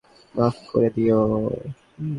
[0.35, 1.19] মাফ করে দিও।